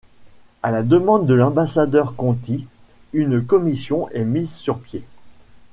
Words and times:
À 0.63 0.71
la 0.71 0.81
demande 0.81 1.27
de 1.27 1.35
l'ambassadeur 1.35 2.15
Conty, 2.15 2.65
une 3.13 3.45
commission 3.45 4.09
est 4.09 4.23
mise 4.25 4.51
sur 4.51 4.79
pied. 4.79 5.03